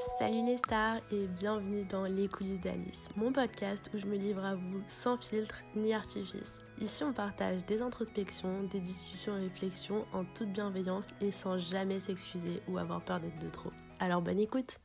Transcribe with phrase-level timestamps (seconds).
[0.00, 4.42] Salut les stars et bienvenue dans Les coulisses d'Alice, mon podcast où je me livre
[4.42, 6.58] à vous sans filtre ni artifice.
[6.80, 12.00] Ici on partage des introspections, des discussions et réflexions en toute bienveillance et sans jamais
[12.00, 13.72] s'excuser ou avoir peur d'être de trop.
[13.98, 14.78] Alors bonne écoute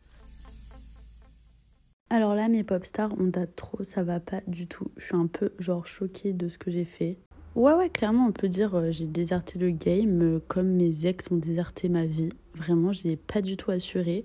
[2.11, 4.91] alors là, mes pop stars, on date trop, ça va pas du tout.
[4.95, 7.17] Je suis un peu genre choquée de ce que j'ai fait.
[7.55, 11.31] Ouais, ouais, clairement, on peut dire euh, j'ai déserté le game euh, comme mes ex
[11.31, 12.29] ont déserté ma vie.
[12.53, 14.23] Vraiment, j'ai pas du tout assuré.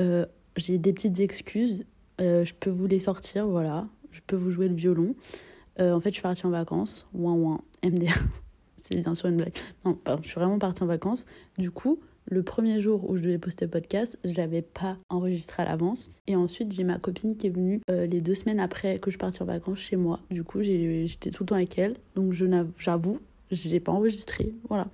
[0.00, 0.26] Euh,
[0.56, 1.84] j'ai des petites excuses.
[2.18, 3.86] je peux vous les sortir, voilà.
[4.10, 5.14] Je peux vous jouer le violon.
[5.78, 7.08] en fait, je suis partie en vacances.
[7.14, 8.18] Ouin ouin, MDR.
[8.82, 9.54] C'est bien sûr une blague.
[9.84, 11.24] Non, je suis vraiment partie en vacances.
[11.58, 15.62] Du coup, le premier jour où je devais poster le podcast, je l'avais pas enregistré
[15.62, 16.22] à l'avance.
[16.26, 19.18] Et ensuite, j'ai ma copine qui est venue euh, les deux semaines après que je
[19.18, 20.20] partais en vacances chez moi.
[20.30, 21.96] Du coup, j'étais tout le temps avec elle.
[22.14, 22.32] Donc,
[22.78, 23.18] j'avoue,
[23.50, 24.54] j'ai pas enregistré.
[24.68, 24.88] Voilà.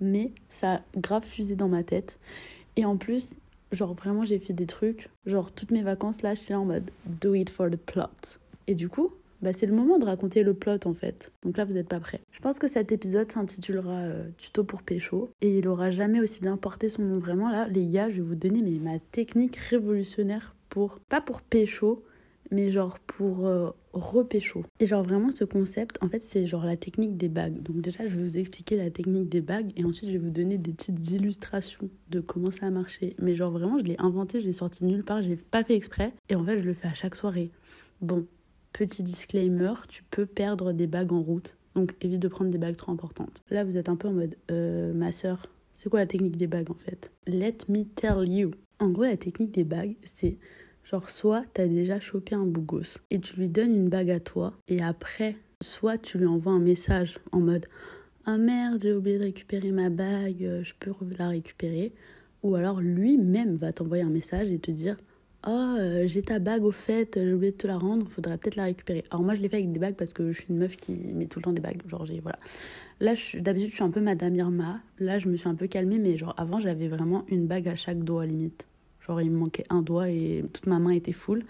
[0.00, 2.18] Mais ça a grave fusé dans ma tête.
[2.76, 3.36] Et en plus,
[3.72, 5.08] genre vraiment, j'ai fait des trucs.
[5.26, 8.38] Genre, toutes mes vacances là, j'étais là en mode do it for the plot.
[8.66, 11.32] Et du coup, bah, c'est le moment de raconter le plot en fait.
[11.44, 12.20] Donc là, vous n'êtes pas prêts.
[12.30, 16.40] Je pense que cet épisode s'intitulera euh, Tuto pour pécho et il aura jamais aussi
[16.40, 17.18] bien porté son nom.
[17.18, 21.42] Vraiment là, les gars, je vais vous donner mais, ma technique révolutionnaire pour, pas pour
[21.42, 22.04] pécho,
[22.52, 24.64] mais genre pour euh, repécho.
[24.78, 27.60] Et genre vraiment ce concept, en fait, c'est genre la technique des bagues.
[27.62, 30.30] Donc déjà, je vais vous expliquer la technique des bagues et ensuite je vais vous
[30.30, 33.16] donner des petites illustrations de comment ça a marché.
[33.20, 36.12] Mais genre vraiment, je l'ai inventé, je l'ai sorti nulle part, j'ai pas fait exprès
[36.28, 37.50] et en fait, je le fais à chaque soirée.
[38.00, 38.26] Bon,
[38.72, 41.54] Petit disclaimer, tu peux perdre des bagues en route.
[41.74, 43.42] Donc évite de prendre des bagues trop importantes.
[43.50, 46.46] Là, vous êtes un peu en mode, euh, ma soeur, c'est quoi la technique des
[46.46, 47.10] bagues en fait?
[47.26, 48.52] Let me tell you.
[48.78, 50.38] En gros, la technique des bagues, c'est
[50.92, 54.52] genre soit t'as déjà chopé un bougos et tu lui donnes une bague à toi
[54.68, 57.66] et après, soit tu lui envoies un message en mode
[58.24, 61.92] ah merde, j'ai oublié de récupérer ma bague, euh, je peux la récupérer.
[62.44, 64.96] Ou alors lui-même va t'envoyer un message et te dire
[65.44, 68.64] Oh, j'ai ta bague au fait, j'ai oublié de te la rendre, faudrait peut-être la
[68.64, 69.02] récupérer.
[69.10, 70.92] Alors, moi, je l'ai fait avec des bagues parce que je suis une meuf qui
[70.92, 71.82] met tout le temps des bagues.
[71.88, 72.06] Genre.
[72.22, 72.38] Voilà.
[73.00, 74.80] Là, d'habitude, je suis un peu Madame Irma.
[75.00, 77.74] Là, je me suis un peu calmée, mais genre, avant, j'avais vraiment une bague à
[77.74, 78.66] chaque doigt, limite.
[79.06, 81.44] Genre, il me manquait un doigt et toute ma main était full.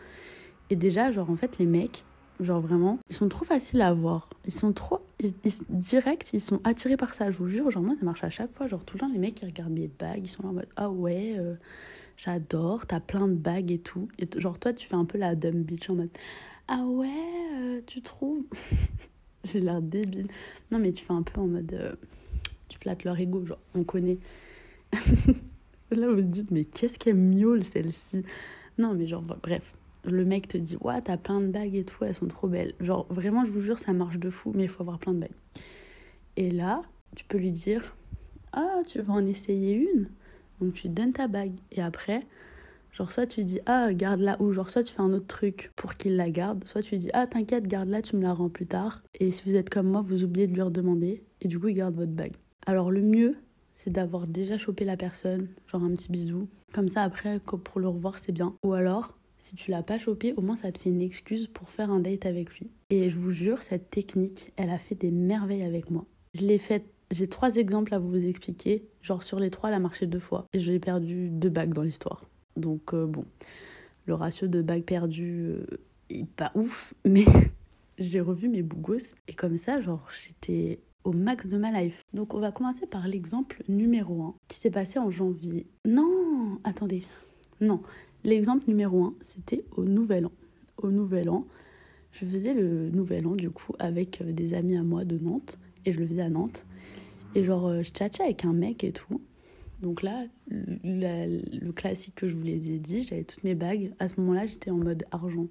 [0.70, 2.04] Et déjà, genre, en fait, les mecs,
[2.40, 4.28] genre vraiment, ils sont trop faciles à voir.
[4.46, 5.34] Ils sont trop ils,
[5.68, 7.70] direct, ils sont attirés par ça, je vous jure.
[7.70, 8.68] Genre, moi, ça marche à chaque fois.
[8.68, 10.68] Genre, tout le temps, les mecs, ils regardent mes bagues, ils sont là en mode
[10.76, 11.36] Ah ouais.
[11.38, 11.54] Euh,
[12.16, 14.08] J'adore, t'as plein de bagues et tout.
[14.36, 16.10] Genre, toi, tu fais un peu la dumb bitch en mode
[16.68, 17.08] Ah ouais,
[17.54, 18.44] euh, tu trouves
[19.44, 20.28] J'ai l'air débile.
[20.70, 21.94] Non, mais tu fais un peu en mode euh,
[22.68, 24.18] Tu flattes leur ego, genre, on connaît.
[25.94, 28.22] Là, vous vous dites Mais qu'est-ce qu'elle miaule celle-ci?
[28.78, 29.74] Non, mais genre, bref.
[30.04, 32.74] Le mec te dit Ouais, t'as plein de bagues et tout, elles sont trop belles.
[32.80, 35.20] Genre, vraiment, je vous jure, ça marche de fou, mais il faut avoir plein de
[35.20, 35.30] bagues.
[36.36, 36.82] Et là,
[37.14, 37.94] tu peux lui dire
[38.52, 40.08] Ah, tu vas en essayer une?
[40.62, 42.24] Donc tu donnes ta bague et après,
[42.92, 45.96] genre soit tu dis ah garde-la ou genre soit tu fais un autre truc pour
[45.96, 49.02] qu'il la garde, soit tu dis ah t'inquiète garde-la, tu me la rends plus tard.
[49.18, 51.74] Et si vous êtes comme moi, vous oubliez de lui redemander et du coup il
[51.74, 52.36] garde votre bague.
[52.64, 53.36] Alors le mieux,
[53.74, 56.48] c'est d'avoir déjà chopé la personne, genre un petit bisou.
[56.72, 58.54] Comme ça après pour le revoir c'est bien.
[58.64, 61.68] Ou alors si tu l'as pas chopé, au moins ça te fait une excuse pour
[61.68, 62.70] faire un date avec lui.
[62.90, 66.04] Et je vous jure, cette technique, elle a fait des merveilles avec moi.
[66.34, 68.88] Je l'ai faite j'ai trois exemples à vous expliquer.
[69.02, 70.46] Genre sur les trois, elle a marché deux fois.
[70.52, 72.22] Et j'ai perdu deux bagues dans l'histoire.
[72.56, 73.24] Donc euh, bon,
[74.06, 75.66] le ratio de bagues perdues euh,
[76.10, 77.24] est pas ouf, mais
[77.98, 79.14] j'ai revu mes bougos.
[79.28, 82.02] Et comme ça, genre, j'étais au max de ma life.
[82.12, 85.66] Donc on va commencer par l'exemple numéro 1 qui s'est passé en janvier.
[85.84, 87.04] Non, attendez.
[87.60, 87.80] Non,
[88.24, 90.32] l'exemple numéro 1, c'était au Nouvel An.
[90.78, 91.46] Au Nouvel An,
[92.12, 95.58] je faisais le Nouvel An du coup avec euh, des amis à moi de Nantes
[95.84, 96.64] et je le faisais à Nantes.
[97.34, 99.20] Et genre, euh, je tchatchais avec un mec et tout.
[99.80, 103.92] Donc là, le, classique que je vous les ai dit, j'avais toutes mes bagues.
[103.98, 105.48] À ce moment-là, j'étais en mode argent.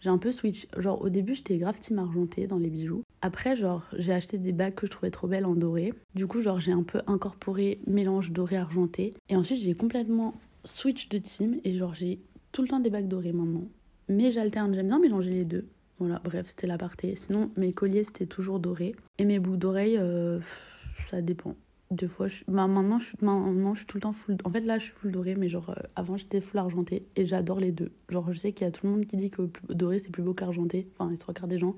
[0.00, 0.66] J'ai un peu switch.
[0.76, 2.04] Genre, au début, j'étais grave team
[2.48, 3.04] dans les bijoux.
[3.24, 5.94] Après, genre, j'ai acheté des bagues que je trouvais trop belles en doré.
[6.16, 9.14] Du coup, genre, j'ai un peu incorporé mélange doré-argenté.
[9.28, 10.34] Et ensuite, j'ai complètement
[10.64, 11.60] switch de team.
[11.62, 12.18] Et genre, j'ai
[12.50, 13.68] tout le temps des bagues dorées maintenant.
[14.08, 15.68] Mais j'alterne, j'aime bien mélanger les deux.
[16.00, 17.14] Voilà, bref, c'était l'aparté.
[17.14, 18.96] Sinon, mes colliers, c'était toujours doré.
[19.18, 20.40] Et mes boucles d'oreilles, euh,
[21.08, 21.54] ça dépend.
[21.92, 23.18] Deux fois, bah, maintenant, je suis...
[23.20, 24.36] maintenant, je suis tout le temps full.
[24.42, 27.24] En fait, là, je suis full doré, mais genre, euh, avant, j'étais full argenté et
[27.24, 27.92] j'adore les deux.
[28.08, 30.24] Genre, je sais qu'il y a tout le monde qui dit que doré, c'est plus
[30.24, 30.88] beau qu'argenté.
[30.98, 31.76] Enfin, les trois quarts des gens.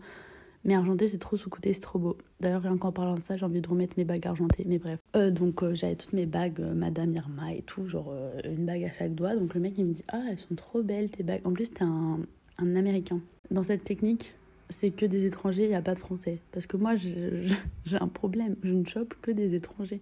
[0.64, 2.16] Mais argenté, c'est trop sous-côté, c'est trop beau.
[2.40, 4.64] D'ailleurs, rien qu'en parlant de ça, j'ai envie de remettre mes bagues argentées.
[4.66, 4.98] Mais bref.
[5.14, 8.14] Euh, donc, euh, j'avais toutes mes bagues, Madame Irma et tout, genre
[8.44, 9.36] une bague à chaque doigt.
[9.36, 11.42] Donc, le mec, il me dit Ah, elles sont trop belles tes bagues.
[11.44, 12.20] En plus, c'était un,
[12.58, 13.20] un américain.
[13.50, 14.34] Dans cette technique,
[14.70, 16.38] c'est que des étrangers, il n'y a pas de français.
[16.52, 18.56] Parce que moi, j'ai un problème.
[18.62, 20.00] Je ne chope que des étrangers.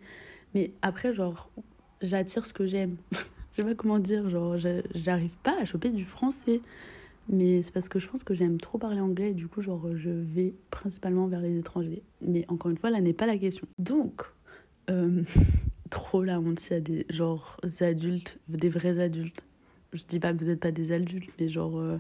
[0.54, 1.50] Mais après, genre,
[2.00, 2.96] j'attire ce que j'aime.
[3.12, 4.56] je sais pas comment dire, genre,
[4.94, 6.60] j'arrive pas à choper du français.
[7.28, 9.86] Mais c'est parce que je pense que j'aime trop parler anglais et du coup, genre,
[9.94, 12.02] je vais principalement vers les étrangers.
[12.20, 13.66] Mais encore une fois, là n'est pas la question.
[13.78, 14.22] Donc,
[14.90, 15.22] euh,
[15.90, 19.42] trop la honte s'il y a des, genre, adultes, des vrais adultes.
[19.92, 21.98] Je dis pas que vous n'êtes pas des adultes, mais genre, euh,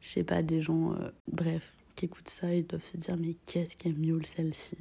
[0.00, 3.36] je sais pas, des gens, euh, bref, qui écoutent ça et doivent se dire, mais
[3.46, 4.76] qu'est-ce qu'elle miaule celle-ci?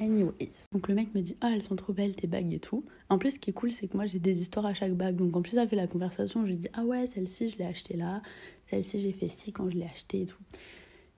[0.00, 0.52] Anyways.
[0.72, 2.84] Donc le mec me dit Ah, elles sont trop belles tes bagues et tout.
[3.08, 5.16] En plus, ce qui est cool, c'est que moi j'ai des histoires à chaque bague.
[5.16, 6.44] Donc en plus, ça fait la conversation.
[6.44, 8.22] Je lui dis Ah ouais, celle-ci, je l'ai achetée là.
[8.68, 10.38] Celle-ci, j'ai fait ci quand je l'ai achetée et tout.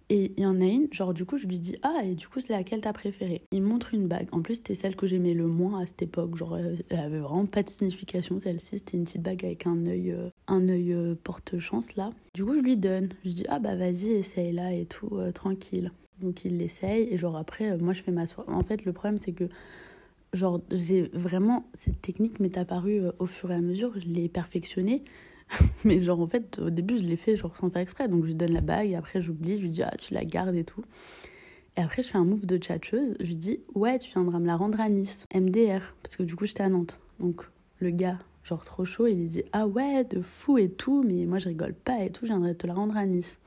[0.09, 2.27] Et il y en a une, genre du coup, je lui dis Ah, et du
[2.27, 3.43] coup, c'est laquelle t'as préférée?
[3.53, 4.29] Il montre une bague.
[4.33, 6.37] En plus, c'était celle que j'aimais le moins à cette époque.
[6.37, 8.41] Genre, elle avait vraiment pas de signification.
[8.41, 12.11] Celle-ci, c'était une petite bague avec un œil, euh, un œil euh, porte-chance là.
[12.35, 13.11] Du coup, je lui donne.
[13.25, 15.93] Je dis Ah, bah vas-y, essaye là et tout, euh, tranquille.
[16.21, 18.53] Donc il l'essaye et genre après, moi je fais ma soirée.
[18.53, 19.49] En fait, le problème c'est que
[20.35, 25.03] genre j'ai vraiment cette technique m'est apparue au fur et à mesure, je l'ai perfectionnée.
[25.85, 28.09] Mais genre en fait, au début, je l'ai fait genre sans faire exprès.
[28.09, 30.25] Donc je lui donne la bague et après j'oublie, je lui dis ah, tu la
[30.25, 30.85] gardes et tout.
[31.77, 33.15] Et après, je fais un move de tchatcheuse.
[33.21, 36.37] Je lui dis ouais, tu viendras me la rendre à Nice, MDR, parce que du
[36.37, 36.99] coup, j'étais à Nantes.
[37.21, 37.43] Donc
[37.81, 41.39] le gars, genre trop chaud, il dit ah ouais, de fou et tout, mais moi
[41.39, 43.39] je rigole pas et tout, je viendrai te la rendre à Nice.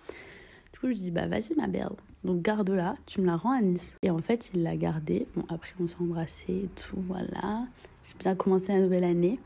[0.73, 1.89] Du coup, je dis bah vas-y ma belle,
[2.23, 3.95] donc garde-la, tu me la rends à Nice.
[4.01, 5.27] Et en fait, il l'a gardée.
[5.35, 7.65] Bon, après, on s'est embrassé et tout, voilà.
[8.05, 9.39] J'ai bien commencé la nouvelle année.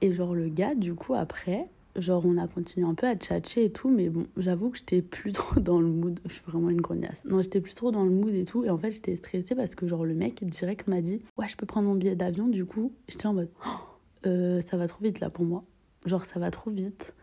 [0.00, 1.66] Et genre, le gars, du coup, après,
[1.96, 3.88] genre, on a continué un peu à tchatcher et tout.
[3.88, 6.20] Mais bon, j'avoue que j'étais plus trop dans le mood.
[6.26, 7.24] Je suis vraiment une grognasse.
[7.24, 8.64] Non, j'étais plus trop dans le mood et tout.
[8.64, 11.56] Et en fait, j'étais stressée parce que, genre, le mec direct m'a dit Ouais, je
[11.56, 12.48] peux prendre mon billet d'avion.
[12.48, 13.70] Du coup, j'étais en mode oh,
[14.26, 15.64] euh, Ça va trop vite là pour moi.
[16.06, 17.14] Genre, ça va trop vite.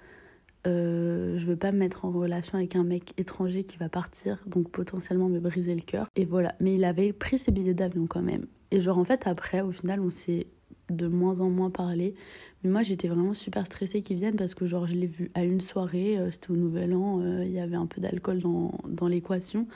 [0.68, 4.44] Euh, je veux pas me mettre en relation avec un mec étranger qui va partir,
[4.48, 6.08] donc potentiellement me briser le cœur.
[6.16, 6.56] Et voilà.
[6.60, 8.46] Mais il avait pris ses billets d'avion quand même.
[8.72, 10.48] Et genre, en fait, après, au final, on s'est
[10.90, 12.16] de moins en moins parlé.
[12.64, 15.44] Mais moi, j'étais vraiment super stressée qu'il vienne parce que, genre, je l'ai vu à
[15.44, 18.72] une soirée, euh, c'était au Nouvel An, euh, il y avait un peu d'alcool dans,
[18.88, 19.68] dans l'équation.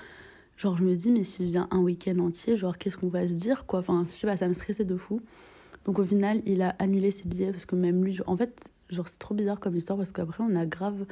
[0.57, 3.33] Genre, je me dis, mais s'il vient un week-end entier, genre, qu'est-ce qu'on va se
[3.33, 3.79] dire, quoi?
[3.79, 5.21] Enfin, je sais pas, ça me stressait de fou.
[5.85, 9.07] Donc, au final, il a annulé ses billets parce que même lui, en fait, Genre,
[9.07, 11.05] c'est trop bizarre comme histoire parce qu'après, on a grave.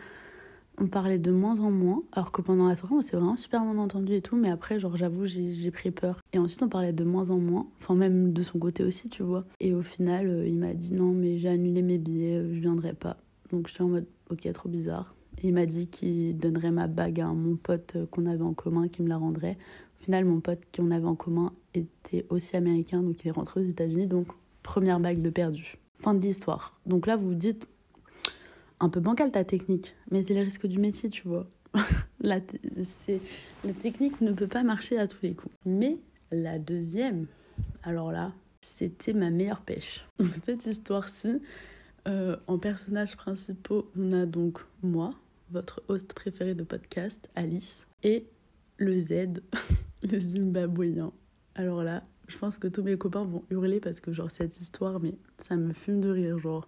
[0.80, 3.62] On parlait de moins en moins, alors que pendant la soirée, on s'est vraiment super
[3.64, 6.22] bien entendu et tout, mais après, j'avoue, j'ai pris peur.
[6.34, 9.24] Et ensuite, on parlait de moins en moins, enfin, même de son côté aussi, tu
[9.24, 9.44] vois.
[9.60, 12.60] Et au final, euh, il m'a dit non, mais j'ai annulé mes billets, euh, je
[12.60, 13.18] viendrai pas.
[13.52, 15.16] Donc, j'étais en mode, ok, trop bizarre.
[15.42, 18.54] Et il m'a dit qu'il donnerait ma bague à mon pote euh, qu'on avait en
[18.54, 19.58] commun, qui me la rendrait.
[20.00, 23.62] Au final, mon pote qu'on avait en commun était aussi américain, donc il est rentré
[23.62, 24.28] aux États-Unis, donc
[24.62, 25.80] première bague de perdu.
[26.00, 26.80] Fin de l'histoire.
[26.86, 27.68] Donc là, vous vous dites,
[28.80, 31.48] un peu bancal ta technique, mais c'est le risque du métier, tu vois.
[32.22, 32.40] la,
[33.64, 35.54] la technique ne peut pas marcher à tous les coups.
[35.66, 35.98] Mais
[36.32, 37.28] la deuxième,
[37.84, 40.06] alors là, c'était ma meilleure pêche.
[40.44, 41.42] Cette histoire-ci,
[42.08, 45.14] euh, en personnages principaux, on a donc moi,
[45.52, 48.28] votre host préféré de podcast, Alice, et
[48.78, 49.42] le Z,
[50.04, 51.12] le Zimbabwéen.
[51.56, 55.00] Alors là, je pense que tous mes copains vont hurler parce que genre cette histoire,
[55.00, 55.14] mais
[55.48, 56.38] ça me fume de rire.
[56.40, 56.68] Genre,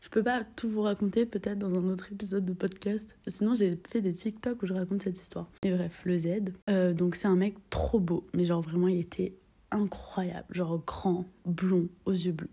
[0.00, 3.08] je peux pas tout vous raconter, peut-être dans un autre épisode de podcast.
[3.26, 5.48] Sinon, j'ai fait des TikTok où je raconte cette histoire.
[5.62, 6.28] Et bref, le Z.
[6.68, 9.34] Euh, donc c'est un mec trop beau, mais genre vraiment il était
[9.70, 12.48] incroyable, genre grand, blond, aux yeux bleus.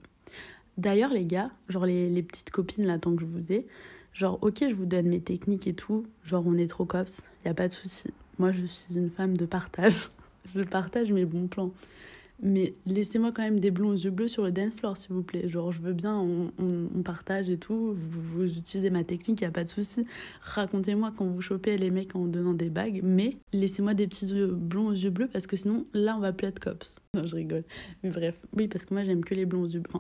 [0.78, 3.66] D'ailleurs les gars, genre les, les petites copines là tant que je vous ai,
[4.14, 7.50] genre ok je vous donne mes techniques et tout, genre on est trop cops, y
[7.50, 8.14] a pas de souci.
[8.38, 10.12] Moi je suis une femme de partage,
[10.54, 11.72] je partage mes bons plans.
[12.40, 15.24] Mais laissez-moi quand même des blonds aux yeux bleus sur le dance floor, s'il vous
[15.24, 15.50] plaît.
[15.50, 17.96] Genre, je veux bien, on, partage et tout.
[17.96, 20.06] Vous, utilisez ma technique, il n'y a pas de souci.
[20.42, 23.02] Racontez-moi quand vous chopez les mecs en donnant des bagues.
[23.04, 26.32] Mais laissez-moi des petits yeux blonds aux yeux bleus parce que sinon, là, on va
[26.34, 26.96] plus être cops.
[27.16, 27.64] Non, je rigole.
[28.04, 30.00] Mais bref, oui, parce que moi, j'aime que les blonds aux yeux bleus.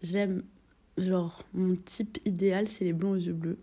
[0.00, 0.42] J'aime,
[0.96, 3.58] genre, mon type idéal, c'est les blonds aux yeux bleus.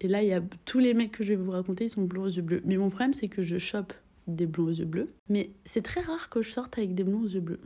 [0.00, 2.02] Et là, il y a tous les mecs que je vais vous raconter, ils sont
[2.02, 2.62] blonds aux yeux bleus.
[2.64, 3.92] Mais mon problème, c'est que je chope
[4.36, 5.12] des blonds aux yeux bleus.
[5.28, 7.60] Mais c'est très rare que je sorte avec des blonds aux yeux bleus.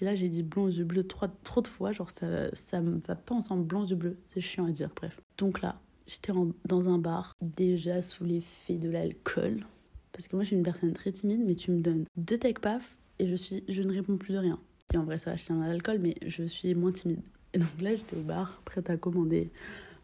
[0.00, 1.92] Et là, j'ai dit blonds aux yeux bleus trop, trop de fois.
[1.92, 4.16] Genre, ça, ça me va pas ensemble, blonds aux yeux bleus.
[4.34, 5.20] C'est chiant à dire, bref.
[5.38, 6.32] Donc là, j'étais
[6.64, 9.64] dans un bar, déjà sous l'effet de l'alcool.
[10.12, 12.54] Parce que moi, je suis une personne très timide, mais tu me donnes deux tech
[12.54, 14.58] paf et je, suis, je ne réponds plus de rien.
[14.92, 17.20] Et en vrai, ça va, je tiens à mais je suis moins timide.
[17.54, 19.50] Et donc là, j'étais au bar, prête à commander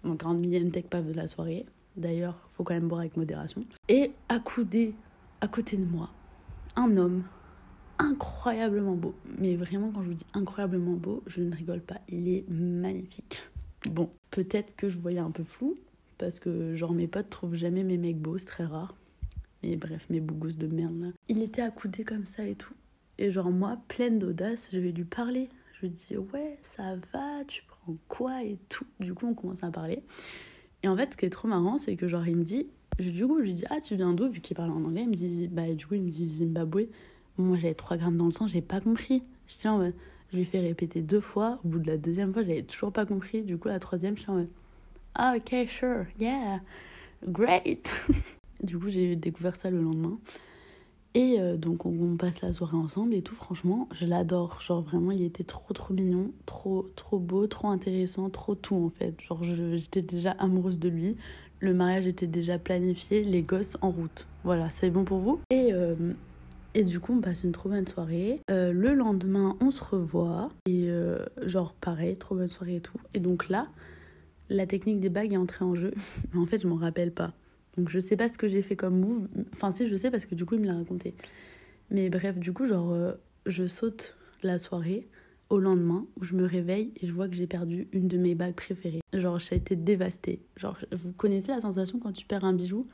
[0.03, 1.67] mon 40 millième tech paf de la soirée.
[1.97, 3.63] D'ailleurs, faut quand même boire avec modération.
[3.89, 4.95] Et accoudé
[5.41, 6.11] à côté de moi
[6.77, 7.25] un homme
[7.99, 9.15] incroyablement beau.
[9.39, 12.01] Mais vraiment, quand je vous dis incroyablement beau, je ne rigole pas.
[12.09, 13.43] Il est magnifique.
[13.91, 15.77] Bon, peut-être que je voyais un peu flou,
[16.17, 18.95] parce que genre mes potes trouvent jamais mes mecs beaux, c'est très rare.
[19.63, 21.09] Mais bref, mes bougousses de merde là.
[21.29, 22.75] Il était accoudé comme ça et tout.
[23.19, 25.49] Et genre moi, pleine d'audace, je vais lui parler.
[25.75, 28.87] Je lui dis ouais, ça va, tu prends quoi et tout.
[29.01, 30.03] Du coup, on commence à parler.
[30.85, 32.69] Et en fait, ce qui est trop marrant, c'est que genre, il me dit,
[32.99, 34.29] du coup, je lui dis, ah, tu viens d'où?
[34.29, 36.89] Vu qu'il parle en anglais, il me dit, bah, du coup, il me dit Zimbabwe.
[37.37, 39.23] Moi, j'avais 3 grammes dans le sang, j'ai pas compris.
[39.65, 39.95] En mode,
[40.33, 41.61] je lui fais répéter deux fois.
[41.65, 43.43] Au bout de la deuxième fois, j'avais toujours pas compris.
[43.43, 44.49] Du coup, la troisième, je suis en mode,
[45.15, 46.61] ah, ok, sure, yeah,
[47.27, 47.93] great.
[48.63, 50.19] du coup, j'ai découvert ça le lendemain.
[51.15, 54.61] Et euh, donc on, passe la soirée ensemble et tout, franchement, je l'adore.
[54.61, 58.91] Genre vraiment, il était trop trop mignon, trop trop beau, trop intéressant, trop tout en
[58.91, 59.21] fait.
[59.23, 61.17] Genre j'étais déjà amoureuse de lui,
[61.61, 64.27] le mariage était déjà planifié, les gosses en route.
[64.45, 65.41] Voilà, c'est bon pour vous?
[65.51, 65.95] Et euh,
[66.75, 68.41] et du coup, on passe une trop bonne soirée.
[68.51, 70.51] Euh, le lendemain, on se revoit.
[70.67, 70.89] Et
[71.45, 73.01] genre, pareil, trop bonne soirée et tout.
[73.15, 73.69] Et donc là,
[74.49, 75.93] la technique des bagues est entrée en jeu.
[76.37, 77.33] En fait, je m'en rappelle pas.
[77.79, 79.29] Donc je sais pas ce que j'ai fait comme move.
[79.53, 81.15] Enfin si je sais parce que du coup il me l'a raconté.
[81.91, 83.13] Mais bref, du coup genre euh,
[83.47, 85.07] je saute la soirée
[85.51, 88.35] au lendemain où je me réveille et je vois que j'ai perdu une de mes
[88.35, 89.01] bagues préférées.
[89.13, 90.43] Genre j'ai été dévastée.
[90.57, 92.87] Genre vous connaissez la sensation quand tu perds un bijou?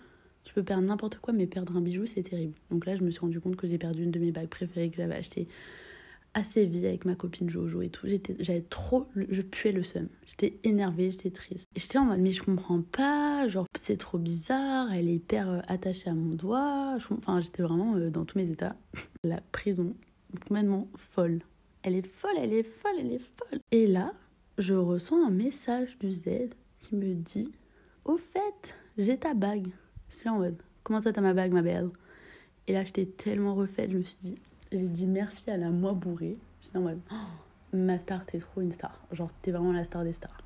[0.45, 2.55] Tu peux perdre n'importe quoi, mais perdre un bijou, c'est terrible.
[2.71, 4.91] Donc là, je me suis rendu compte que j'ai perdu une de mes bagues préférées
[4.91, 5.49] que j'avais achetée
[6.35, 8.07] assez vite avec ma copine Jojo et tout.
[8.41, 10.09] J'avais trop, je puais le seum.
[10.27, 11.71] J'étais énervée, j'étais triste.
[11.77, 15.61] J'étais en mode, mais je comprends pas, genre, c'est trop bizarre, elle est hyper euh,
[15.69, 16.97] attachée à mon doigt.
[17.11, 18.77] Enfin, j'étais vraiment euh, dans tous mes états.
[19.25, 19.95] La prison,
[20.47, 21.41] complètement folle.
[21.87, 23.61] Elle est folle, elle est folle, elle est folle.
[23.71, 24.15] Et là,
[24.57, 26.29] je ressens un message du Z
[26.81, 27.53] qui me dit,
[28.07, 29.69] au fait, j'ai ta bague.
[30.09, 31.91] J'étais en mode, comment ça t'as ma bague, ma belle?
[32.69, 34.35] Et là, j'étais tellement refaite, je me suis dit,
[34.73, 36.39] j'ai dit merci à la moi bourrée.
[36.63, 38.99] J'étais en mode, oh, ma star, t'es trop une star.
[39.13, 40.39] Genre, t'es vraiment la star des stars.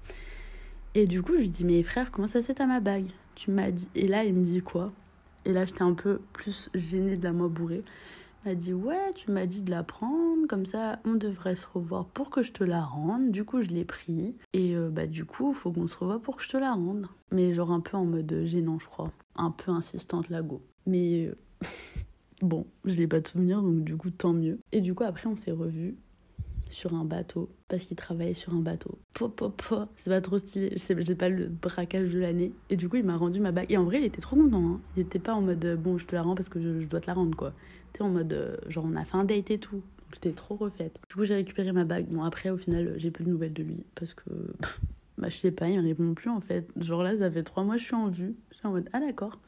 [0.97, 3.11] Et du coup, je lui dis, mais frère, comment ça fait à ma bague?
[3.37, 3.89] Tu m'as dit.
[3.95, 4.93] Et là, il me dit quoi?
[5.45, 7.85] Et là, j'étais un peu plus gênée de la moi bourrée.
[8.45, 12.07] M'a dit, ouais, tu m'as dit de la prendre, comme ça, on devrait se revoir
[12.07, 13.31] pour que je te la rende.
[13.31, 14.37] Du coup, je l'ai pris.
[14.53, 17.07] Et euh, bah, du coup, faut qu'on se revoie pour que je te la rende.
[17.33, 19.11] Mais genre un peu en mode gênant, je crois.
[19.37, 20.63] Un peu insistante, la go.
[20.87, 21.27] Mais.
[21.27, 21.37] Euh,
[22.41, 24.61] Bon, je n'ai pas de souvenir, donc du coup, tant mieux.
[24.71, 25.97] Et du coup, après, on s'est revus
[26.71, 28.99] sur un bateau parce qu'il travaillait sur un bateau.
[29.97, 32.53] C'est pas trop stylé, j'ai pas le braquage de l'année.
[32.71, 33.73] Et du coup, il m'a rendu ma bague.
[33.73, 34.65] Et en vrai, il était trop content.
[34.65, 34.81] Hein.
[34.97, 37.01] Il était pas en mode euh, bon, je te la rends parce que je, dois
[37.01, 37.53] te la rendre quoi.
[37.93, 39.83] Tu en mode euh, genre, on a fait un date et tout.
[40.13, 40.99] J'étais trop refaite.
[41.09, 42.07] Du coup, j'ai récupéré ma bague.
[42.07, 44.31] Bon, après, au final, j'ai plus de nouvelles de lui parce que.
[45.19, 46.69] bah, je sais pas, il me répond plus en fait.
[46.77, 48.35] Genre là, ça fait trois mois, je suis en vue.
[48.51, 49.39] Je suis en mode ah d'accord.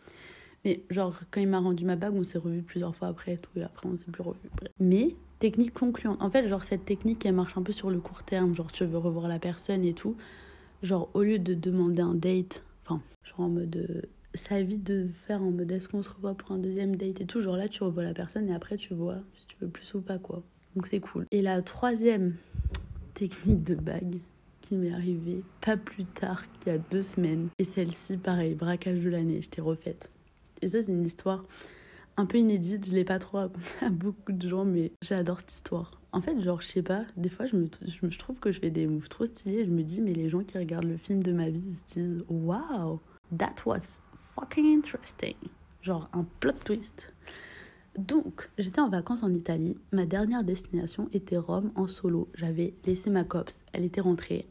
[0.64, 3.38] Mais genre, quand il m'a rendu ma bague, on s'est revu plusieurs fois après et
[3.38, 4.38] tout, et après on s'est plus revu.
[4.78, 6.20] Mais, technique concluante.
[6.20, 8.54] En fait, genre, cette technique, elle marche un peu sur le court terme.
[8.54, 10.16] Genre, tu veux revoir la personne et tout.
[10.82, 14.06] Genre, au lieu de demander un date, enfin, genre en mode.
[14.34, 17.26] Ça évite de faire en mode est-ce qu'on se revoit pour un deuxième date et
[17.26, 17.40] tout.
[17.40, 20.00] Genre là, tu revois la personne et après, tu vois si tu veux plus ou
[20.00, 20.42] pas, quoi.
[20.76, 21.26] Donc, c'est cool.
[21.32, 22.36] Et la troisième
[23.14, 24.20] technique de bague,
[24.70, 27.48] qui m'est arrivée pas plus tard qu'il y a deux semaines.
[27.58, 30.08] Et celle-ci, pareil, braquage de l'année, j'étais refaite.
[30.62, 31.44] Et ça, c'est une histoire
[32.16, 32.86] un peu inédite.
[32.86, 36.00] Je l'ai pas trop racontée à beaucoup de gens, mais j'adore cette histoire.
[36.12, 38.70] En fait, genre, je sais pas, des fois, je, me, je, trouve que je fais
[38.70, 39.64] des moves trop stylés.
[39.64, 41.84] Je me dis, mais les gens qui regardent le film de ma vie ils se
[41.94, 43.00] disent, wow,
[43.36, 44.00] that was
[44.40, 45.36] fucking interesting.
[45.82, 47.12] Genre, un plot twist.
[47.98, 49.76] Donc, j'étais en vacances en Italie.
[49.92, 52.28] Ma dernière destination était Rome en solo.
[52.34, 53.58] J'avais laissé ma copse.
[53.72, 54.46] Elle était rentrée.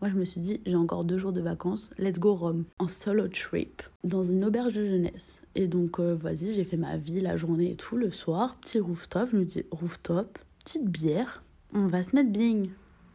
[0.00, 2.88] Moi, je me suis dit, j'ai encore deux jours de vacances, let's go Rome, en
[2.88, 5.42] solo trip, dans une auberge de jeunesse.
[5.54, 8.80] Et donc, euh, vas-y, j'ai fait ma vie, la journée et tout, le soir, petit
[8.80, 11.42] rooftop, je me dis, rooftop, petite bière,
[11.74, 12.62] on va se mettre bien,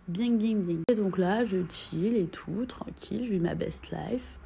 [0.07, 0.77] bien, bien, bien.
[0.87, 4.37] Et donc là, je chill et tout, tranquille, je vis ma best life.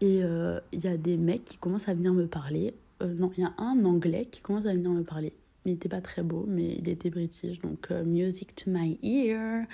[0.00, 2.74] Et euh, il y a des mecs qui commencent à venir me parler.
[3.02, 5.32] Euh, non, il y a un anglais qui commence à venir me parler.
[5.66, 9.66] Il n'était pas très beau, mais il était british, donc music to my ear.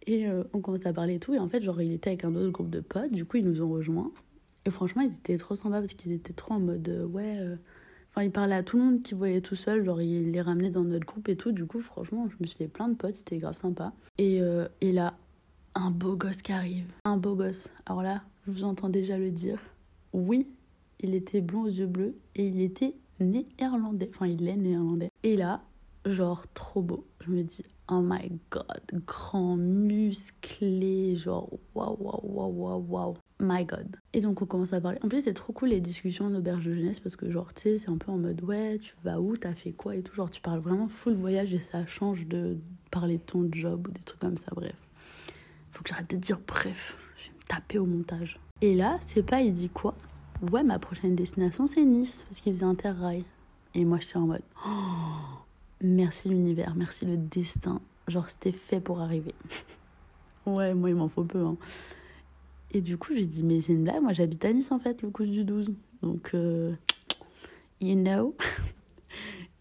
[0.09, 1.33] Et euh, on commence à parler et tout.
[1.33, 3.11] Et en fait, genre, il était avec un autre groupe de potes.
[3.11, 4.11] Du coup, ils nous ont rejoints.
[4.65, 7.37] Et franchement, ils étaient trop sympas parce qu'ils étaient trop en mode euh, ouais.
[7.39, 7.55] Euh,
[8.09, 9.85] enfin, ils parlaient à tout le monde qui voyait tout seul.
[9.85, 11.51] Genre, ils les ramenaient dans notre groupe et tout.
[11.51, 13.15] Du coup, franchement, je me suis fait plein de potes.
[13.15, 13.93] C'était grave sympa.
[14.17, 14.41] Et,
[14.81, 15.15] et là,
[15.79, 16.91] un beau gosse qui arrive.
[17.05, 17.69] Un beau gosse.
[17.85, 19.59] Alors là, je vous entends déjà le dire.
[20.11, 20.47] Oui,
[20.99, 24.09] il était blond aux yeux bleus et il était néerlandais.
[24.13, 25.09] Enfin, il est néerlandais.
[25.23, 25.61] Et là,
[26.05, 27.05] genre, trop beau.
[27.21, 33.63] Je me dis, oh my god, grand, musclé, genre waouh, waouh, waouh, waouh, waouh, my
[33.63, 33.95] god.
[34.11, 34.99] Et donc on commence à parler.
[35.01, 37.61] En plus, c'est trop cool les discussions en auberge de jeunesse parce que, genre, tu
[37.61, 40.13] sais, c'est un peu en mode ouais, tu vas où, t'as fait quoi et tout.
[40.13, 42.57] Genre, tu parles vraiment full voyage et ça change de
[42.91, 44.75] parler de ton job ou des trucs comme ça, bref.
[45.79, 48.37] Faut que j'arrête de dire bref, je vais me taper au montage.
[48.59, 49.95] Et là, c'est pas, il dit quoi?
[50.51, 53.23] Ouais, ma prochaine destination c'est Nice parce qu'il faisait interrail.
[53.75, 55.37] Et moi, j'étais en mode oh,
[55.79, 57.79] merci l'univers, merci le destin.
[58.09, 59.33] Genre, c'était fait pour arriver.
[60.45, 61.45] ouais, moi, il m'en faut peu.
[61.45, 61.55] Hein.
[62.71, 65.01] Et du coup, j'ai dit, mais c'est une blague, moi j'habite à Nice en fait,
[65.01, 65.71] le coup du 12.
[66.01, 66.73] Donc, euh,
[67.79, 68.35] you know.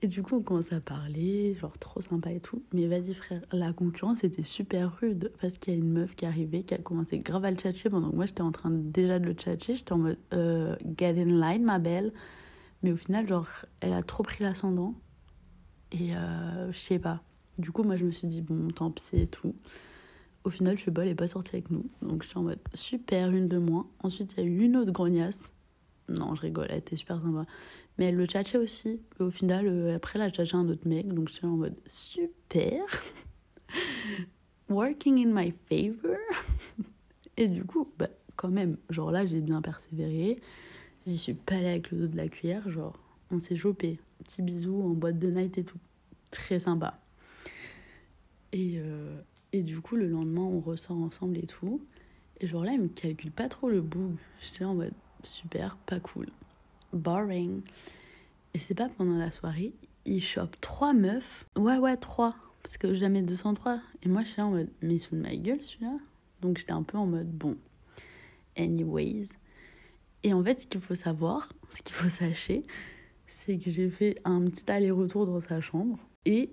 [0.00, 2.62] Et du coup, on commence à parler, genre trop sympa et tout.
[2.72, 6.24] Mais vas-y, frère, la concurrence était super rude parce qu'il y a une meuf qui
[6.24, 8.70] est arrivée, qui a commencé grave à le tchatcher pendant que moi j'étais en train
[8.70, 9.74] déjà de le tchatcher.
[9.74, 12.12] J'étais en mode euh, get in line, ma belle.
[12.84, 13.48] Mais au final, genre,
[13.80, 14.94] elle a trop pris l'ascendant.
[15.90, 17.22] Et euh, je sais pas.
[17.58, 19.56] Du coup, moi je me suis dit, bon, tant pis et tout.
[20.44, 21.84] Au final, je sais pas, elle est pas sortie avec nous.
[22.02, 23.88] Donc je suis en mode super, une de moins.
[24.04, 25.52] Ensuite, il y a eu une autre grognasse.
[26.08, 27.44] Non, je rigole, elle était super sympa.
[27.98, 29.00] Mais elle le tchatchait aussi.
[29.18, 31.12] Et au final, euh, après, elle a tchatché un autre mec.
[31.12, 32.84] Donc, j'étais en mode super.
[34.68, 36.16] Working in my favor.
[37.36, 40.40] Et du coup, bah, quand même, genre là, j'ai bien persévéré.
[41.06, 42.70] J'y suis pas allée avec le dos de la cuillère.
[42.70, 42.98] Genre,
[43.30, 43.98] on s'est chopé.
[44.24, 45.78] Petit bisou en boîte de night et tout.
[46.30, 47.00] Très sympa.
[48.52, 49.20] Et, euh,
[49.52, 51.80] et du coup, le lendemain, on ressort ensemble et tout.
[52.40, 54.16] Et genre là, il me calcule pas trop le bout.
[54.40, 54.92] J'étais en mode
[55.24, 56.26] super, pas cool
[56.92, 57.62] boring.
[58.54, 59.72] Et c'est pas pendant la soirée,
[60.04, 61.46] il chope trois meufs.
[61.56, 62.34] Ouais, ouais, trois.
[62.62, 63.80] Parce que jamais 203.
[64.02, 65.98] Et moi, je suis en mode, mais il se fout de ma gueule celui-là.
[66.40, 67.56] Donc j'étais un peu en mode, bon,
[68.56, 69.28] anyways.
[70.22, 72.62] Et en fait, ce qu'il faut savoir, ce qu'il faut sachez,
[73.26, 76.52] c'est que j'ai fait un petit aller-retour dans sa chambre et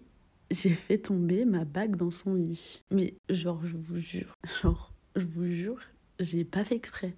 [0.52, 2.84] j'ai fait tomber ma bague dans son lit.
[2.92, 5.80] Mais genre, je vous jure, genre, je vous jure,
[6.20, 7.16] j'ai pas fait exprès.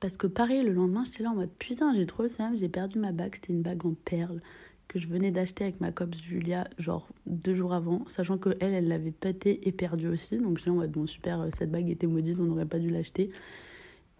[0.00, 2.68] Parce que pareil, le lendemain, j'étais là en mode putain, j'ai trop le seum, j'ai
[2.68, 3.34] perdu ma bague.
[3.34, 4.40] C'était une bague en perles
[4.88, 8.72] que je venais d'acheter avec ma copse Julia, genre deux jours avant, sachant que elle,
[8.72, 10.38] elle l'avait pété et perdu aussi.
[10.38, 12.90] Donc j'étais en mode bon, super, euh, cette bague était maudite, on n'aurait pas dû
[12.90, 13.30] l'acheter.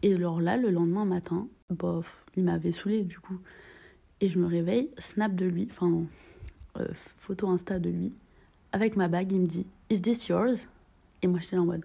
[0.02, 3.38] Et alors là, le lendemain matin, bof, il m'avait saoulé du coup.
[4.20, 6.04] Et je me réveille, snap de lui, enfin,
[6.78, 8.12] euh, photo Insta de lui,
[8.72, 10.66] avec ma bague, il me dit Is this yours?
[11.22, 11.84] Et moi, j'étais là en mode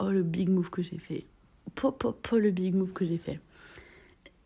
[0.00, 1.24] Oh, le big move que j'ai fait
[1.74, 3.40] pop, pop, le big move que j'ai fait.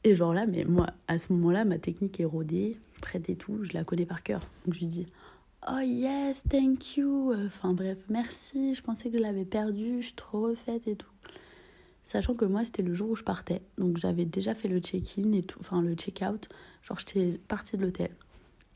[0.05, 3.65] Et genre là, mais moi, à ce moment-là, ma technique est rodée, prête et tout,
[3.65, 4.41] je la connais par cœur.
[4.65, 5.07] Donc je lui dis,
[5.69, 7.35] oh yes, thank you.
[7.47, 11.11] Enfin bref, merci, je pensais que je l'avais perdu, je suis trop refaite et tout.
[12.05, 13.61] Sachant que moi, c'était le jour où je partais.
[13.77, 16.49] Donc j'avais déjà fait le check-in et tout, enfin le check-out.
[16.83, 18.11] Genre j'étais partie de l'hôtel.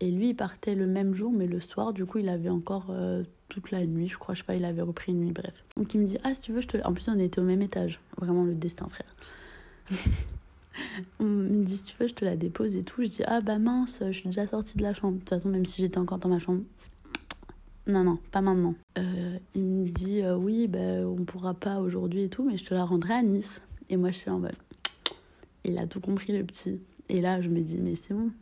[0.02, 2.86] Et lui, il partait le même jour, mais le soir, du coup, il avait encore
[2.90, 5.54] euh, toute la nuit, je crois, je sais pas, il avait repris une nuit, bref.
[5.76, 6.76] Donc il me dit, ah, si tu veux, je te.
[6.84, 8.00] En plus, on était au même étage.
[8.18, 9.14] Vraiment le destin, frère.
[11.20, 13.04] on me dit, si tu veux, je te la dépose et tout.
[13.04, 15.12] Je dis, ah, bah mince, je suis déjà sortie de la chambre.
[15.14, 16.62] De toute façon, même si j'étais encore dans ma chambre.
[17.86, 18.74] Non, non, pas maintenant.
[18.98, 22.64] Euh, il me dit, euh, oui, bah, on pourra pas aujourd'hui et tout, mais je
[22.64, 23.62] te la rendrai à Nice.
[23.88, 24.56] Et moi, je suis en mode,
[25.64, 26.80] il a tout compris, le petit.
[27.08, 28.32] Et là, je me dis, mais c'est bon,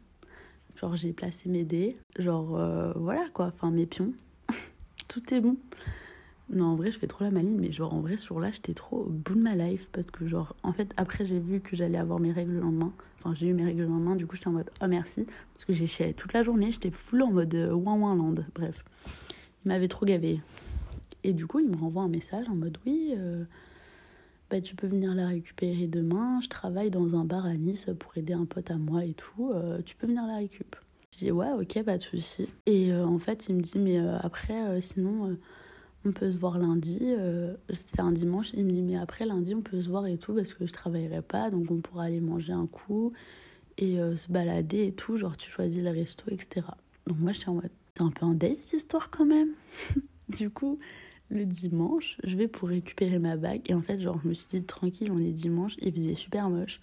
[0.76, 1.96] Genre, j'ai placé mes dés.
[2.18, 4.12] Genre, euh, voilà quoi, enfin mes pions.
[5.08, 5.56] Tout est bon.
[6.52, 8.74] Non, en vrai, je fais trop la maline, mais genre, en vrai, sur là, j'étais
[8.74, 11.76] trop au bout de ma life parce que, genre, en fait, après, j'ai vu que
[11.76, 12.92] j'allais avoir mes règles le lendemain.
[13.18, 15.26] Enfin, j'ai eu mes règles le lendemain, du coup, j'étais en mode, oh merci.
[15.54, 18.34] Parce que j'ai chié toute la journée, j'étais full en mode euh, ouin ouin land.
[18.54, 18.84] Bref,
[19.64, 20.40] il m'avait trop gavé.
[21.22, 23.44] Et du coup, il me renvoie un message en mode, oui, euh,
[24.50, 26.40] bah, tu peux venir la récupérer demain.
[26.42, 29.52] Je travaille dans un bar à Nice pour aider un pote à moi et tout.
[29.54, 30.82] Euh, tu peux venir la récupérer.
[31.12, 32.48] Je dis ouais, ok, pas de souci.
[32.66, 35.36] Et euh, en fait, il me dit mais euh, après, sinon,
[36.04, 37.00] on peut se voir lundi.
[37.68, 38.50] C'était un dimanche.
[38.54, 40.72] Il me dit mais après lundi, on peut se voir et tout parce que je
[40.72, 43.12] travaillerai pas, donc on pourra aller manger un coup
[43.78, 45.16] et se balader et tout.
[45.16, 46.66] Genre tu choisis le resto, etc.
[47.06, 49.50] Donc moi, je suis en mode c'est un peu un date cette histoire quand même.
[50.28, 50.78] du coup
[51.30, 53.62] le dimanche, je vais pour récupérer ma bague.
[53.66, 56.50] Et en fait, genre, je me suis dit, tranquille, on est dimanche, il faisait super
[56.50, 56.80] moche.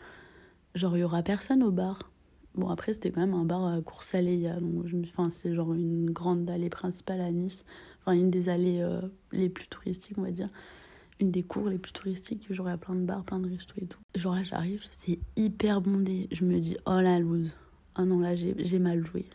[0.73, 2.11] Genre, il y aura personne au bar.
[2.55, 4.59] Bon, après, c'était quand même un bar à Coursaléa.
[4.59, 7.65] Donc, je enfin, c'est genre une grande allée principale à Nice.
[8.01, 10.49] Enfin, une des allées euh, les plus touristiques, on va dire.
[11.19, 12.51] Une des cours les plus touristiques.
[12.51, 13.99] Genre, il y a plein de bars, plein de restos et tout.
[14.15, 16.27] Genre, là, j'arrive, c'est hyper bondé.
[16.31, 17.53] Je me dis, oh la loose.
[17.99, 19.25] Oh non, là, j'ai mal joué.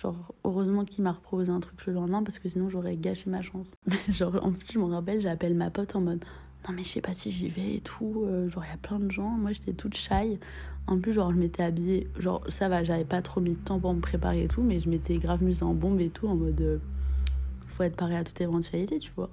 [0.00, 3.42] Genre, heureusement qu'il m'a reproposé un truc le lendemain parce que sinon j'aurais gâché ma
[3.42, 3.74] chance.
[4.08, 6.24] genre, en plus, je me rappelle, j'appelle ma pote en mode
[6.68, 8.22] Non, mais je sais pas si j'y vais et tout.
[8.24, 9.30] Euh, genre, il y a plein de gens.
[9.30, 10.38] Moi, j'étais toute shy.
[10.86, 12.06] En plus, genre, je m'étais habillée.
[12.16, 14.78] Genre, ça va, j'avais pas trop mis de temps pour me préparer et tout, mais
[14.78, 16.78] je m'étais grave mise en bombe et tout en mode euh,
[17.66, 19.30] Faut être paré à toute éventualité, tu vois.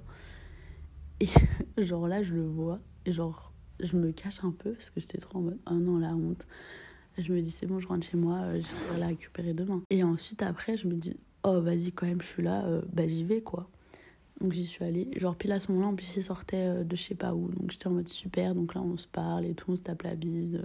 [1.20, 1.28] Et
[1.78, 2.80] genre, là, je le vois.
[3.04, 5.98] Et genre, je me cache un peu parce que j'étais trop en mode Oh non,
[5.98, 6.44] la honte.
[7.18, 9.82] Je me dis, c'est bon, je rentre chez moi, euh, je vais la récupérer demain.
[9.90, 13.06] Et ensuite, après, je me dis, oh, vas-y, quand même, je suis là, euh, bah
[13.06, 13.68] j'y vais, quoi.
[14.40, 15.08] Donc j'y suis allée.
[15.16, 17.48] Genre, pile à ce moment-là, en plus, il sortait euh, de je sais pas où.
[17.48, 18.54] Donc j'étais en mode super.
[18.54, 20.60] Donc là, on se parle et tout, on se tape la bise.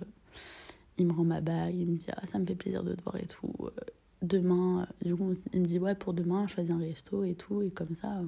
[0.97, 3.01] Il me rend ma bague, il me dit, ah, ça me fait plaisir de te
[3.03, 3.53] voir et tout.
[4.21, 7.61] demain, du coup, il me dit, ouais, pour demain, choisis un resto et tout.
[7.61, 8.21] Et comme ça,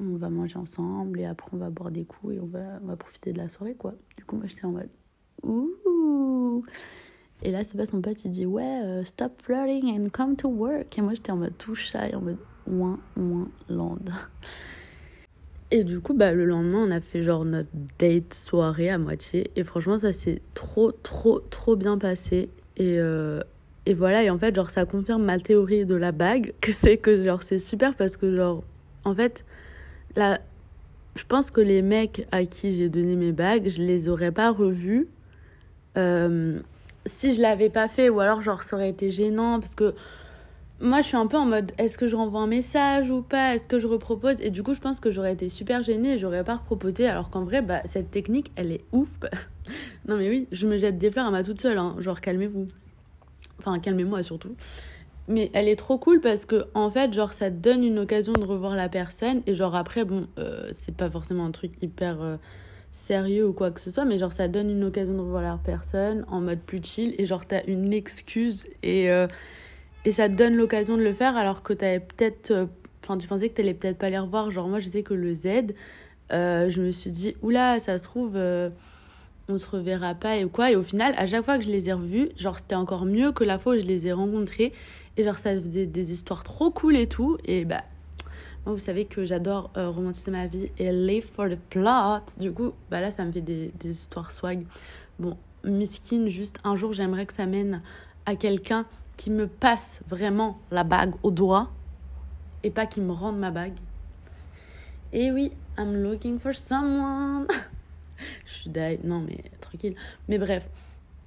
[0.00, 2.86] on va manger ensemble et après, on va boire des coups et on va, on
[2.86, 3.94] va profiter de la soirée, quoi.
[4.16, 4.90] Du coup, moi, j'étais en mode,
[5.42, 6.64] ouh.
[7.42, 10.48] Et là, c'est pas son pote, il dit, ouais, euh, stop flirting and come to
[10.48, 10.98] work.
[10.98, 13.98] Et moi, j'étais en mode tout shy, en mode, ouin, ouin, land.
[15.70, 19.50] Et du coup, bah, le lendemain, on a fait genre notre date soirée à moitié.
[19.54, 22.48] Et franchement, ça s'est trop, trop, trop bien passé.
[22.78, 23.40] Et, euh,
[23.84, 26.96] et voilà, et en fait, genre, ça confirme ma théorie de la bague, que c'est
[26.96, 28.64] que, genre, c'est super parce que, genre,
[29.04, 29.44] en fait,
[30.16, 30.40] là,
[31.16, 34.50] je pense que les mecs à qui j'ai donné mes bagues, je les aurais pas
[34.50, 35.06] revus
[35.98, 36.60] euh,
[37.04, 39.94] si je l'avais pas fait, ou alors, genre, ça aurait été gênant parce que
[40.80, 43.54] moi, je suis un peu en mode est-ce que je renvoie un message ou pas?
[43.54, 44.40] Est-ce que je repropose?
[44.40, 47.08] Et du coup, je pense que j'aurais été super gênée et j'aurais pas reproposé.
[47.08, 49.18] Alors qu'en vrai, bah, cette technique, elle est ouf.
[50.08, 51.78] non, mais oui, je me jette des fleurs à ma toute seule.
[51.78, 51.96] Hein.
[51.98, 52.68] Genre, calmez-vous.
[53.58, 54.54] Enfin, calmez-moi surtout.
[55.26, 58.44] Mais elle est trop cool parce que, en fait, genre, ça donne une occasion de
[58.44, 59.42] revoir la personne.
[59.46, 62.22] Et genre, après, bon, euh, c'est pas forcément un truc hyper.
[62.22, 62.36] Euh,
[62.92, 65.58] sérieux ou quoi que ce soit, mais genre ça donne une occasion de revoir la
[65.62, 69.26] personne en mode plus chill et genre t'as une excuse et euh,
[70.04, 72.50] et ça te donne l'occasion de le faire alors que t'avais peut-être.
[72.50, 72.66] Euh,
[73.04, 74.50] enfin, tu pensais que t'allais peut-être pas les revoir.
[74.50, 75.74] Genre, moi, je sais que le Z,
[76.32, 78.38] euh, je me suis dit, oula, ça se trouve,
[79.48, 80.70] on se reverra pas et quoi.
[80.70, 83.32] Et au final, à chaque fois que je les ai revus, genre, c'était encore mieux
[83.32, 84.72] que la fois où je les ai rencontrés.
[85.16, 87.38] Et genre, ça faisait des histoires trop cool et tout.
[87.44, 87.82] Et bah,
[88.68, 92.38] moi, vous savez que j'adore romantiser ma vie et live for the plot.
[92.38, 94.66] Du coup, bah là, ça me fait des, histoires swag.
[95.18, 97.80] Bon, miskin, juste un jour, j'aimerais que ça mène
[98.26, 98.84] à quelqu'un
[99.16, 101.70] qui me passe vraiment la bague au doigt
[102.62, 103.78] et pas qui me rende ma bague.
[105.14, 107.46] Et oui, I'm looking for someone.
[108.44, 109.94] je suis d'ailleurs, non mais tranquille.
[110.28, 110.68] Mais bref.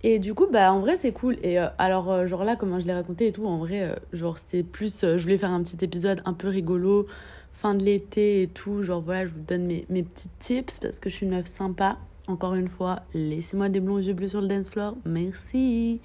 [0.04, 1.38] Et du coup, bah en vrai, c'est cool.
[1.44, 3.96] Et euh, alors, euh, genre là, comment je l'ai raconté et tout, en vrai, euh,
[4.14, 5.02] genre c'est plus.
[5.02, 7.06] je voulais faire un petit épisode un peu rigolo,
[7.52, 8.84] fin de l'été et tout.
[8.84, 11.46] Genre voilà, je vous donne mes, mes petits tips parce que je suis une meuf
[11.46, 11.98] sympa.
[12.28, 14.96] Encore une fois, laissez-moi des blonds yeux bleus sur le dance floor.
[15.06, 16.02] Merci.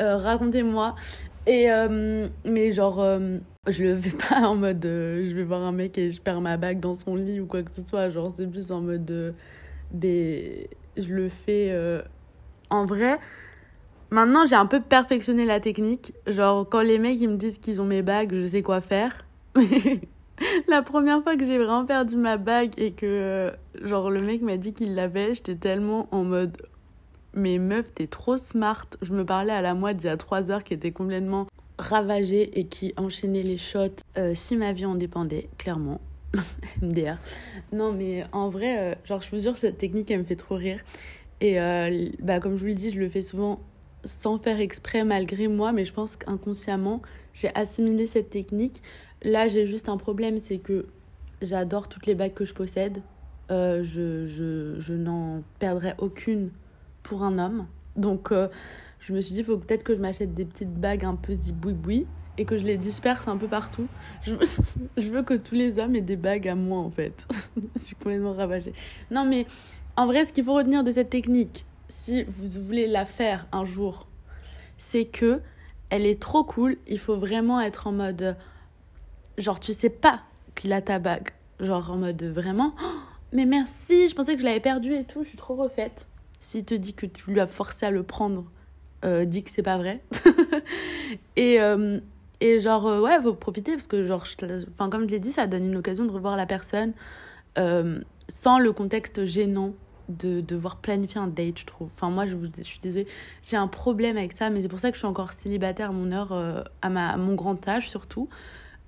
[0.00, 0.94] Racontez-moi.
[1.46, 1.68] Et
[2.44, 3.02] mais genre,
[3.66, 6.56] je le fais pas en mode je vais voir un mec et je perds ma
[6.56, 8.10] bague dans son lit ou quoi que ce soit.
[8.10, 9.34] Genre, c'est plus en mode
[9.92, 10.68] des.
[10.96, 11.70] Je le fais
[12.70, 13.18] en vrai.
[14.10, 16.12] Maintenant, j'ai un peu perfectionné la technique.
[16.26, 19.24] Genre, quand les mecs ils me disent qu'ils ont mes bagues, je sais quoi faire.
[20.68, 23.52] la première fois que j'ai vraiment perdu ma bague et que,
[23.82, 26.56] genre, le mec m'a dit qu'il l'avait, j'étais tellement en mode
[27.36, 28.86] mais meuf, t'es trop smart.
[29.02, 31.46] Je me parlais à la moite d'il y a trois heures qui était complètement
[31.78, 36.00] ravagée et qui enchaînait les shots euh, si ma vie en dépendait, clairement.
[36.82, 37.18] MDR.
[37.72, 40.54] Non, mais en vrai, euh, genre, je vous jure, cette technique, elle me fait trop
[40.54, 40.80] rire.
[41.40, 43.60] Et euh, bah, comme je vous le dis, je le fais souvent
[44.04, 47.02] sans faire exprès, malgré moi, mais je pense qu'inconsciemment,
[47.34, 48.82] j'ai assimilé cette technique.
[49.22, 50.86] Là, j'ai juste un problème, c'est que
[51.42, 53.02] j'adore toutes les bagues que je possède.
[53.50, 56.50] je, je, je n'en perdrai aucune
[57.02, 57.66] pour un homme.
[57.96, 58.48] Donc euh,
[59.00, 61.34] je me suis dit, il faut peut-être que je m'achète des petites bagues un peu
[61.72, 62.06] boui
[62.38, 63.86] et que je les disperse un peu partout.
[64.22, 64.46] Je veux,
[64.96, 67.26] je veux que tous les hommes aient des bagues à moi en fait.
[67.76, 68.74] je suis complètement ravagée.
[69.10, 69.46] Non mais
[69.96, 73.64] en vrai, ce qu'il faut retenir de cette technique, si vous voulez la faire un
[73.64, 74.06] jour,
[74.78, 75.40] c'est que
[75.90, 76.76] elle est trop cool.
[76.86, 78.36] Il faut vraiment être en mode
[79.38, 80.22] genre tu sais pas
[80.54, 81.30] qu'il a ta bague.
[81.60, 82.86] Genre en mode vraiment oh,
[83.32, 86.06] mais merci, je pensais que je l'avais perdu et tout, je suis trop refaite.
[86.40, 88.44] S'il te dit que tu lui as forcé à le prendre,
[89.04, 90.02] euh, dis que c'est pas vrai.
[91.36, 91.98] et, euh,
[92.40, 94.24] et genre, euh, ouais, faut profiter parce que, genre,
[94.70, 96.92] enfin, comme je l'ai dit, ça donne une occasion de revoir la personne
[97.58, 99.72] euh, sans le contexte gênant
[100.08, 101.88] de devoir planifier un date, je trouve.
[101.94, 103.06] Enfin, moi, je, vous, suis désolée,
[103.42, 105.92] j'ai un problème avec ça, mais c'est pour ça que je suis encore célibataire à
[105.92, 108.28] mon heure, à, ma, mon grand âge surtout.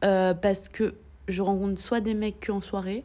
[0.01, 0.95] parce que
[1.29, 3.05] je rencontre soit des mecs qu'en soirée,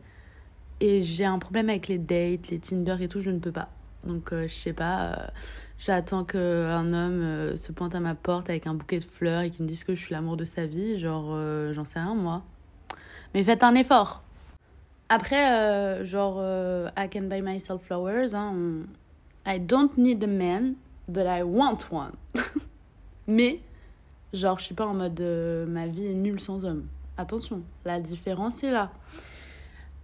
[0.80, 3.70] et j'ai un problème avec les dates, les Tinder et tout, je ne peux pas.
[4.06, 5.28] Donc, euh, je sais pas, euh,
[5.78, 9.50] j'attends qu'un homme euh, se pointe à ma porte avec un bouquet de fleurs et
[9.50, 11.00] qu'il me dise que je suis l'amour de sa vie.
[11.00, 11.38] Genre,
[11.72, 12.44] j'en sais rien, moi.
[13.34, 14.24] Mais faites un effort.
[15.14, 16.42] Après, genre,
[16.98, 18.34] I can buy myself flowers.
[18.34, 18.88] Hein,
[19.46, 20.76] I don't need a man,
[21.08, 22.14] but I want one.
[23.28, 23.60] Mais,
[24.34, 25.22] genre, je suis pas en mode
[25.68, 26.88] ma vie est nulle sans homme.
[27.18, 28.92] Attention, la différence est là.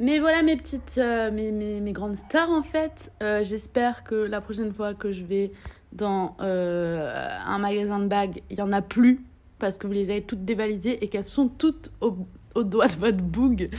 [0.01, 3.11] Mais voilà mes petites, euh, mes, mes, mes, grandes stars en fait.
[3.21, 5.51] Euh, j'espère que la prochaine fois que je vais
[5.91, 9.21] dans euh, un magasin de bagues, il n'y en a plus
[9.57, 12.15] parce que vous les avez toutes dévalisées et qu'elles sont toutes au,
[12.59, 13.69] au, doigt de votre boug.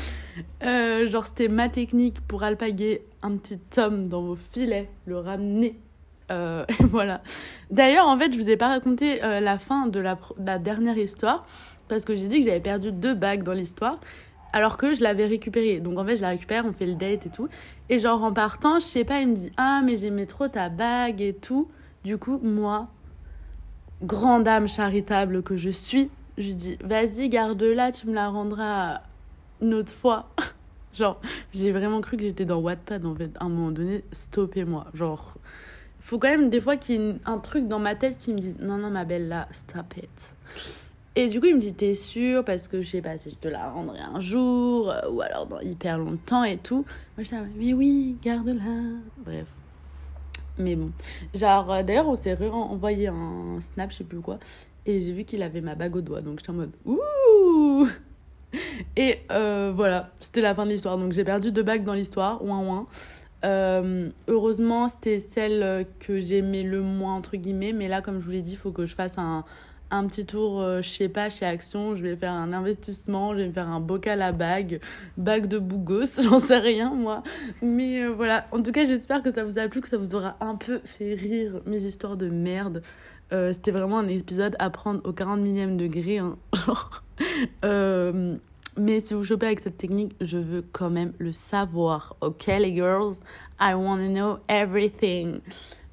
[0.62, 5.78] genre c'était ma technique pour alpaguer un petit homme dans vos filets, le ramener
[6.30, 7.22] Euh, voilà.
[7.70, 10.96] D'ailleurs, en fait, je vous ai pas raconté euh, la fin de la, la, dernière
[10.96, 11.44] histoire
[11.88, 13.98] parce que j'ai dit que j'avais perdu deux bagues dans l'histoire
[14.52, 15.80] alors que je l'avais récupérée.
[15.80, 17.48] Donc en fait, je la récupère, on fait le date et tout.
[17.88, 20.68] Et genre en partant, je sais pas, il me dit Ah, mais j'aimais trop ta
[20.68, 21.68] bague et tout.
[22.04, 22.88] Du coup, moi,
[24.02, 29.02] grande âme charitable que je suis, je lui dis Vas-y, garde-la, tu me la rendras
[29.60, 30.28] une autre fois.
[30.94, 31.20] genre,
[31.52, 33.30] j'ai vraiment cru que j'étais dans Wattpad en fait.
[33.38, 34.86] À un moment donné, stoppez-moi.
[34.94, 35.36] Genre,
[36.00, 38.38] faut quand même des fois qu'il y ait un truc dans ma tête qui me
[38.38, 40.34] dit Non, non, ma belle, là, stop it.
[41.16, 43.36] Et du coup, il me dit T'es sûre Parce que je sais pas si je
[43.36, 46.84] te la rendrai un jour, euh, ou alors dans hyper longtemps et tout.
[47.16, 48.98] Moi, je dis Mais oui, garde-la.
[49.24, 49.48] Bref.
[50.58, 50.92] Mais bon.
[51.34, 54.38] Genre, euh, d'ailleurs, on s'est envoyé un snap, je sais plus quoi.
[54.86, 56.20] Et j'ai vu qu'il avait ma bague au doigt.
[56.20, 57.88] Donc, j'étais en mode Ouh
[58.96, 60.98] Et euh, voilà, c'était la fin de l'histoire.
[60.98, 62.44] Donc, j'ai perdu deux bagues dans l'histoire.
[62.44, 62.86] Ouin, ouin.
[63.44, 67.72] Euh, heureusement, c'était celle que j'aimais le moins, entre guillemets.
[67.72, 69.44] Mais là, comme je vous l'ai dit, il faut que je fasse un,
[69.90, 71.96] un petit tour, euh, je sais pas, chez Action.
[71.96, 74.80] Je vais faire un investissement, je vais me faire un bocal à bague,
[75.16, 77.22] bague de bougos, j'en sais rien, moi.
[77.62, 80.14] Mais euh, voilà, en tout cas, j'espère que ça vous a plu, que ça vous
[80.14, 82.82] aura un peu fait rire mes histoires de merde.
[83.32, 86.18] Euh, c'était vraiment un épisode à prendre au 40 millième degré.
[86.18, 86.36] Hein.
[88.76, 92.16] mais si vous chopez avec cette technique, je veux quand même le savoir.
[92.20, 93.16] Ok, les girls?
[93.60, 95.40] I want to know everything.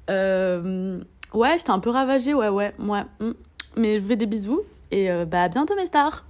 [0.08, 3.02] ouais, j'étais un peu ravagée, ouais, ouais, ouais.
[3.20, 3.32] Hmm.
[3.76, 6.24] Mais je vous fais des bisous et euh, bah à bientôt mes stars